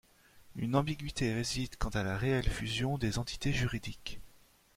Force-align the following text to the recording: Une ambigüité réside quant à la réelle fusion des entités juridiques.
Une 0.55 0.75
ambigüité 0.75 1.31
réside 1.31 1.75
quant 1.77 1.89
à 1.89 2.01
la 2.01 2.17
réelle 2.17 2.49
fusion 2.49 2.97
des 2.97 3.19
entités 3.19 3.53
juridiques. 3.53 4.19